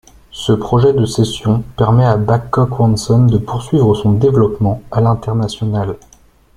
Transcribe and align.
Ce 0.31 0.51
projet 0.51 0.93
de 0.93 1.05
cession 1.05 1.61
permet 1.77 2.05
à 2.05 2.17
Babcock 2.17 2.79
Wanson 2.79 3.27
de 3.27 3.37
poursuivre 3.37 3.93
son 3.93 4.13
développement 4.13 4.81
à 4.89 4.99
l'international. 4.99 5.95